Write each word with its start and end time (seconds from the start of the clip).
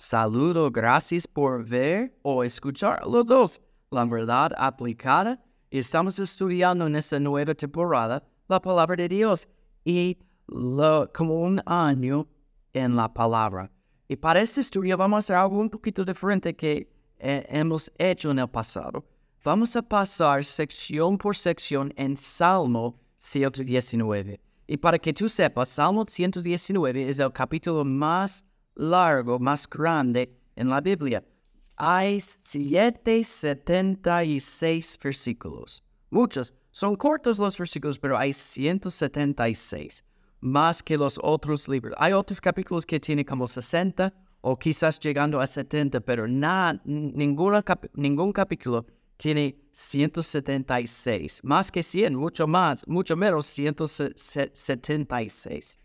Saludo, 0.00 0.70
gracias 0.70 1.26
por 1.26 1.64
ver 1.64 2.16
o 2.22 2.44
escuchar 2.44 3.04
los 3.04 3.26
dos. 3.26 3.60
La 3.90 4.04
verdad 4.04 4.52
aplicada. 4.56 5.42
Estamos 5.72 6.20
estudiando 6.20 6.86
en 6.86 6.94
esta 6.94 7.18
nueva 7.18 7.52
temporada 7.52 8.22
la 8.46 8.62
palabra 8.62 8.94
de 8.94 9.08
Dios 9.08 9.48
y 9.84 10.16
lo, 10.46 11.10
como 11.12 11.40
un 11.40 11.60
año 11.66 12.28
en 12.74 12.94
la 12.94 13.12
palabra. 13.12 13.72
Y 14.06 14.14
para 14.14 14.40
este 14.40 14.60
estudio 14.60 14.96
vamos 14.96 15.16
a 15.16 15.18
hacer 15.18 15.36
algo 15.36 15.58
un 15.58 15.68
poquito 15.68 16.04
diferente 16.04 16.54
que 16.54 16.88
eh, 17.18 17.44
hemos 17.48 17.90
hecho 17.98 18.30
en 18.30 18.38
el 18.38 18.48
pasado. 18.48 19.04
Vamos 19.42 19.74
a 19.74 19.82
pasar 19.82 20.44
sección 20.44 21.18
por 21.18 21.34
sección 21.34 21.92
en 21.96 22.16
Salmo 22.16 23.00
119. 23.16 24.40
Y 24.68 24.76
para 24.76 24.96
que 24.96 25.12
tú 25.12 25.28
sepas, 25.28 25.70
Salmo 25.70 26.04
119 26.06 27.08
es 27.08 27.18
el 27.18 27.32
capítulo 27.32 27.84
más 27.84 28.44
largo, 28.78 29.38
más 29.38 29.68
grande 29.68 30.34
en 30.56 30.70
la 30.70 30.80
Biblia. 30.80 31.22
Hay 31.76 32.18
776 32.20 34.98
versículos. 35.02 35.84
Muchos. 36.10 36.54
Son 36.70 36.96
cortos 36.96 37.38
los 37.38 37.58
versículos, 37.58 37.98
pero 37.98 38.16
hay 38.16 38.32
176. 38.32 40.04
Más 40.40 40.82
que 40.82 40.96
los 40.96 41.20
otros 41.22 41.68
libros. 41.68 41.94
Hay 41.98 42.12
otros 42.12 42.40
capítulos 42.40 42.86
que 42.86 43.00
tienen 43.00 43.24
como 43.24 43.46
60 43.46 44.14
o 44.40 44.56
quizás 44.56 44.98
llegando 45.00 45.40
a 45.40 45.46
70, 45.46 46.00
pero 46.00 46.28
nada, 46.28 46.80
ningún 46.84 48.32
capítulo 48.32 48.86
tiene 49.16 49.58
176. 49.72 51.40
Más 51.42 51.72
que 51.72 51.82
100, 51.82 52.14
mucho 52.14 52.46
más, 52.46 52.86
mucho 52.86 53.16
menos 53.16 53.46
176. 53.46 55.80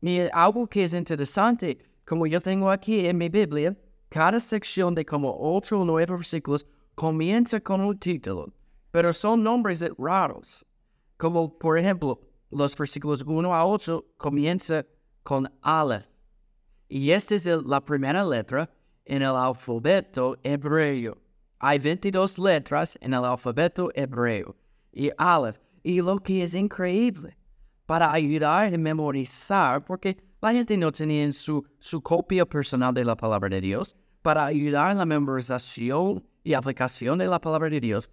Y 0.00 0.20
algo 0.32 0.68
que 0.68 0.84
es 0.84 0.94
interesante, 0.94 1.78
como 2.04 2.26
yo 2.26 2.40
tengo 2.40 2.70
aquí 2.70 3.06
en 3.06 3.18
mi 3.18 3.28
Biblia, 3.28 3.76
cada 4.08 4.38
sección 4.40 4.94
de 4.94 5.04
como 5.04 5.34
8 5.38 5.80
o 5.80 5.84
9 5.84 6.16
versículos 6.16 6.66
comienza 6.94 7.60
con 7.60 7.80
un 7.80 7.98
título, 7.98 8.52
pero 8.90 9.12
son 9.12 9.42
nombres 9.42 9.84
raros. 9.98 10.64
Como 11.16 11.58
por 11.58 11.78
ejemplo, 11.78 12.20
los 12.50 12.76
versículos 12.76 13.22
1 13.22 13.54
a 13.54 13.64
8 13.64 14.04
comienza 14.16 14.84
con 15.22 15.50
Aleph. 15.62 16.06
Y 16.88 17.10
esta 17.10 17.34
es 17.34 17.46
la 17.46 17.80
primera 17.80 18.24
letra 18.24 18.68
en 19.06 19.22
el 19.22 19.34
alfabeto 19.34 20.36
hebreo. 20.42 21.16
Hay 21.58 21.78
22 21.78 22.38
letras 22.38 22.98
en 23.00 23.14
el 23.14 23.24
alfabeto 23.24 23.90
hebreo 23.94 24.54
y 24.92 25.10
Aleph. 25.16 25.58
Y 25.82 26.00
lo 26.00 26.18
que 26.18 26.42
es 26.42 26.54
increíble, 26.54 27.36
para 27.86 28.12
ayudar 28.12 28.72
a 28.72 28.78
memorizar, 28.78 29.84
porque 29.84 30.16
la 30.42 30.52
gente 30.52 30.76
no 30.76 30.90
tenía 30.90 31.30
su, 31.32 31.64
su 31.78 32.02
copia 32.02 32.44
personal 32.44 32.92
de 32.92 33.04
la 33.04 33.16
palabra 33.16 33.48
de 33.48 33.60
Dios, 33.60 33.96
para 34.22 34.46
ayudar 34.46 34.90
en 34.90 34.98
la 34.98 35.06
memorización 35.06 36.24
y 36.42 36.54
aplicación 36.54 37.18
de 37.18 37.26
la 37.26 37.40
palabra 37.40 37.70
de 37.70 37.80
Dios, 37.80 38.10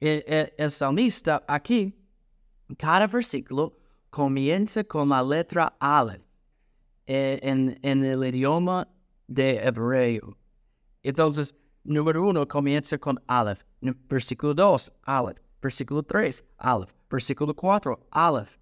el, 0.00 0.70
salmista 0.70 1.44
aquí, 1.46 1.94
cada 2.76 3.06
versículo 3.06 3.78
comienza 4.10 4.84
con 4.84 5.08
la 5.08 5.22
letra 5.22 5.74
Aleph 5.80 6.22
eh, 7.06 7.40
en, 7.42 8.04
el 8.04 8.24
idioma 8.24 8.88
de 9.26 9.58
hebreo. 9.64 10.36
Entonces, 11.02 11.56
número 11.84 12.26
uno 12.28 12.46
comienza 12.46 12.98
con 12.98 13.20
Aleph. 13.26 13.62
Versículo 13.80 14.54
2, 14.54 14.92
Aleph. 15.04 15.38
Versículo 15.60 16.02
3, 16.02 16.44
Aleph. 16.58 16.92
Versículo 17.10 17.54
4, 17.54 18.08
Aleph. 18.10 18.56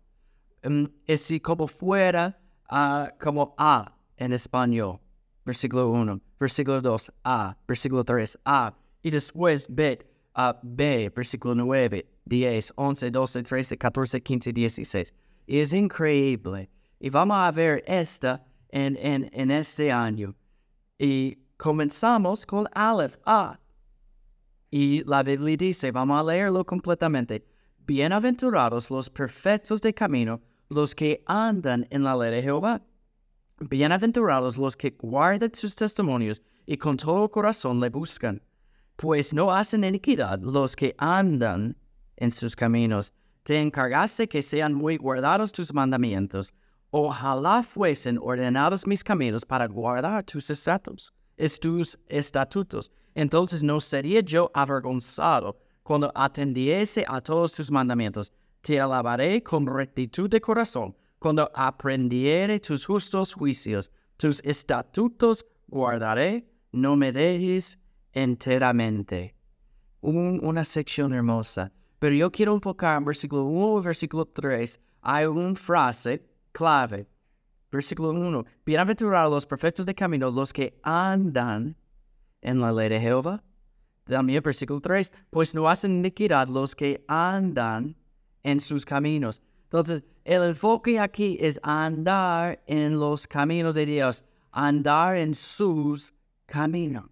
Es 1.07 1.33
como 1.43 1.67
fuera 1.67 2.39
uh, 2.71 3.09
como 3.19 3.55
A 3.59 3.93
en 4.17 4.33
español. 4.33 5.01
Versículo 5.45 5.91
1. 5.91 6.21
Versículo 6.39 6.81
2, 6.81 7.13
A. 7.25 7.57
Versículo 7.67 8.05
3, 8.05 8.39
A. 8.45 8.75
Y 9.03 9.11
después 9.11 9.67
B, 9.69 9.99
uh, 10.37 10.53
B. 10.63 11.11
Versículo 11.15 11.55
9, 11.55 12.07
10, 12.25 12.73
11, 12.77 13.11
12, 13.11 13.43
13, 13.43 13.79
14, 13.79 14.21
15, 14.21 14.53
16. 14.53 15.15
Es 15.47 15.73
increíble. 15.73 16.69
Y 16.99 17.11
vamos 17.11 17.37
a 17.37 17.51
ver 17.53 17.85
esta 17.87 18.45
en, 18.71 18.97
en, 18.97 19.31
en 19.33 19.51
este 19.51 19.93
año. 19.93 20.35
Y 20.99 21.39
Comenzamos 21.57 22.45
con 22.45 22.69
Aleph, 22.75 23.17
A. 23.25 23.59
Y 24.71 25.03
la 25.05 25.23
Biblia 25.23 25.57
dice, 25.57 25.91
vamos 25.91 26.21
a 26.21 26.25
leerlo 26.25 26.67
completamente. 26.67 27.47
Bienaventurados 27.87 28.91
los 28.91 29.09
perfectos 29.09 29.81
de 29.81 29.95
camino, 29.95 30.43
los 30.69 30.95
que 30.95 31.23
andan 31.27 31.87
en 31.91 32.03
la 32.03 32.17
ley 32.17 32.31
de 32.31 32.43
Jehová. 32.43 32.83
Bienaventurados 33.61 34.59
los 34.59 34.77
que 34.77 34.91
guardan 34.91 35.55
sus 35.55 35.75
testimonios 35.75 36.43
y 36.67 36.77
con 36.77 36.97
todo 36.97 37.31
corazón 37.31 37.81
le 37.81 37.91
buscan. 37.91 38.43
Pues 38.97 39.33
no 39.33 39.51
hacen 39.53 39.85
iniquidad 39.85 40.41
los 40.41 40.75
que 40.75 40.95
andan 40.99 41.77
en 42.17 42.31
sus 42.31 42.57
caminos. 42.57 43.13
Te 43.43 43.61
encargaste 43.61 44.29
que 44.29 44.43
sean 44.43 44.75
muy 44.75 44.97
guardados 44.97 45.53
tus 45.53 45.73
mandamientos. 45.73 46.53
Ojalá 46.91 47.63
fuesen 47.63 48.19
ordenados 48.19 48.87
mis 48.87 49.05
caminos 49.05 49.45
para 49.45 49.67
guardar 49.67 50.25
tus 50.25 50.51
estatus 50.51 51.13
tus 51.61 51.99
estatutos. 52.09 52.91
Entonces 53.15 53.63
no 53.63 53.81
sería 53.81 54.21
yo 54.21 54.51
avergonzado 54.55 55.57
cuando 55.83 56.11
atendiese 56.15 57.05
a 57.09 57.21
todos 57.21 57.53
tus 57.53 57.71
mandamientos. 57.71 58.33
Te 58.67 58.81
alabaré 58.81 59.45
con 59.45 59.65
rectitud 59.65 60.29
de 60.29 60.41
corazón 60.41 60.97
cuando 61.21 61.49
aprendiere 61.55 62.59
tus 62.59 62.85
justos 62.85 63.33
juicios. 63.33 63.93
Tus 64.17 64.41
estatutos 64.43 65.47
guardaré, 65.69 66.51
no 66.73 66.97
me 66.97 67.13
dejes 67.13 67.79
enteramente. 68.13 69.37
una 70.01 70.65
sección 70.65 71.15
hermosa. 71.15 71.73
Pero 72.01 72.17
yo 72.17 72.33
quiero 72.33 72.55
enfocar 72.55 72.99
en 72.99 73.05
versículo 73.05 73.45
1 73.45 73.79
y 73.79 73.85
versículo 73.85 74.27
3. 74.27 74.81
Hay 75.03 75.27
una 75.27 75.55
frase 75.55 76.27
clave 76.51 77.09
Versículo 77.71 78.11
1. 78.11 78.45
Bienaventurados 78.65 79.31
los 79.31 79.47
perfectos 79.47 79.87
de 79.87 79.95
camino, 79.95 80.29
los 80.29 80.53
que 80.53 80.81
andan 80.83 81.77
en 82.41 82.61
la 82.61 82.73
ley 82.73 82.89
de 82.89 82.99
Jehová. 82.99 83.45
También 84.03 84.43
versículo 84.43 84.81
3. 84.81 85.13
Pues 85.31 85.55
no 85.55 85.69
hacen 85.69 86.01
iniquidad 86.01 86.49
los 86.49 86.75
que 86.75 87.05
andan 87.07 87.95
en 88.47 88.61
sus 88.61 88.85
caminos. 88.85 89.43
Entonces, 89.65 90.03
el 90.25 90.43
enfoque 90.43 90.99
aquí 90.99 91.37
es 91.41 91.59
andar 91.63 92.63
en 92.67 92.99
los 92.99 93.27
caminos 93.27 93.75
de 93.75 93.85
Dios, 93.85 94.25
andar 94.53 95.17
en 95.17 95.35
sus 95.35 96.15
caminos. 96.47 97.11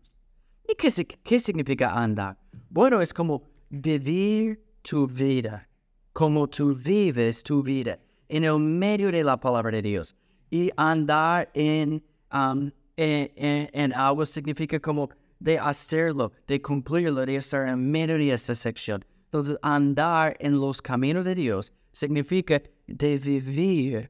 ¿Y 0.69 0.75
qué, 0.77 0.91
qué 1.22 1.39
significa 1.39 1.93
andar? 1.93 2.39
Bueno, 2.71 3.00
es 3.00 3.12
como 3.12 3.43
vivir 3.69 4.65
tu 4.83 5.06
vida, 5.06 5.69
como 6.12 6.47
tú 6.49 6.75
vives 6.75 7.43
tu 7.43 7.62
vida, 7.62 7.99
en 8.28 8.45
el 8.45 8.59
medio 8.59 9.11
de 9.11 9.25
la 9.25 9.37
palabra 9.37 9.72
de 9.72 9.83
Dios 9.83 10.16
y 10.51 10.71
andar 10.77 11.51
en, 11.55 12.03
um, 12.33 12.71
en, 12.97 13.93
algo 13.93 14.25
significa 14.25 14.78
como 14.78 15.11
de 15.41 15.59
hacerlo, 15.59 16.33
de 16.47 16.62
cumplirlo, 16.62 17.27
de 17.27 17.37
estar 17.37 17.66
en 17.69 17.91
medio 17.91 18.16
de 18.16 18.31
esa 18.31 18.55
sección. 18.55 19.05
Entonces, 19.34 19.59
andar 19.62 20.37
en 20.39 20.61
los 20.61 20.81
caminos 20.81 21.25
de 21.25 21.34
Dios 21.34 21.72
significa 21.91 22.62
de 22.87 23.19
vivir 23.19 24.09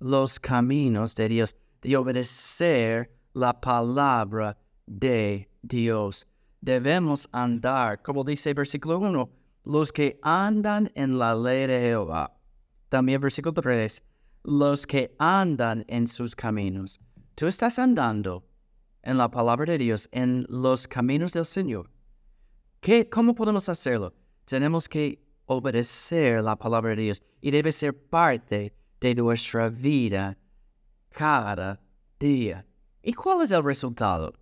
los 0.00 0.40
caminos 0.40 1.14
de 1.14 1.28
Dios, 1.28 1.54
de 1.80 1.96
obedecer 1.96 3.08
la 3.34 3.60
palabra 3.60 4.58
de 4.84 5.48
Dios. 5.62 6.26
Debemos 6.60 7.28
andar, 7.30 8.02
como 8.02 8.24
dice 8.24 8.52
versículo 8.52 8.98
1, 8.98 9.30
los 9.64 9.92
que 9.92 10.18
andan 10.22 10.90
en 10.96 11.20
la 11.20 11.36
ley 11.36 11.68
de 11.68 11.78
Jehová. 11.78 12.36
También 12.88 13.20
versículo 13.20 13.52
3, 13.52 14.02
los 14.42 14.88
que 14.88 15.14
andan 15.20 15.84
en 15.86 16.08
sus 16.08 16.34
caminos. 16.34 17.00
Tú 17.36 17.46
estás 17.46 17.78
andando 17.78 18.44
en 19.04 19.18
la 19.18 19.30
palabra 19.30 19.70
de 19.70 19.78
Dios, 19.78 20.08
en 20.10 20.46
los 20.48 20.88
caminos 20.88 21.32
del 21.32 21.46
Señor. 21.46 21.92
¿Qué, 22.80 23.08
¿Cómo 23.08 23.36
podemos 23.36 23.68
hacerlo? 23.68 24.14
Tenemos 24.48 24.88
que 24.88 25.22
obedecer 25.44 26.42
la 26.42 26.56
palabra 26.56 26.94
de 26.94 27.02
Dios 27.02 27.22
y 27.42 27.50
debe 27.50 27.70
ser 27.70 27.92
parte 27.92 28.72
de 28.98 29.14
nuestra 29.14 29.68
vida 29.68 30.38
cada 31.10 31.78
día. 32.18 32.64
¿Y 33.02 33.12
cuál 33.12 33.42
es 33.42 33.50
el 33.50 33.62
resultado 33.62 34.32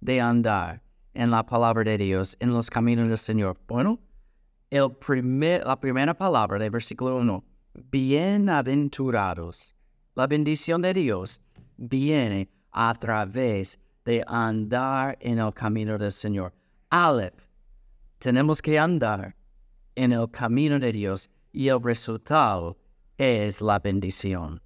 de 0.00 0.20
andar 0.20 0.82
en 1.14 1.30
la 1.30 1.46
palabra 1.46 1.84
de 1.84 1.96
Dios, 1.96 2.36
en 2.40 2.52
los 2.52 2.68
caminos 2.68 3.08
del 3.08 3.18
Señor? 3.18 3.56
Bueno, 3.68 4.00
el 4.68 4.90
primer, 4.96 5.64
la 5.64 5.78
primera 5.78 6.12
palabra 6.12 6.58
del 6.58 6.72
versículo 6.72 7.18
1 7.18 7.44
bienaventurados. 7.88 9.76
La 10.16 10.26
bendición 10.26 10.82
de 10.82 10.92
Dios 10.92 11.40
viene 11.76 12.50
a 12.72 12.92
través 12.94 13.78
de 14.04 14.24
andar 14.26 15.16
en 15.20 15.38
el 15.38 15.54
camino 15.54 15.96
del 15.98 16.10
Señor. 16.10 16.52
Aleph, 16.90 17.46
tenemos 18.18 18.60
que 18.60 18.76
andar 18.76 19.36
en 19.94 20.12
el 20.12 20.30
camino 20.30 20.78
de 20.78 20.92
Dios 20.92 21.30
y 21.52 21.68
el 21.68 21.82
resultado 21.82 22.78
es 23.18 23.60
la 23.60 23.78
bendición. 23.78 24.61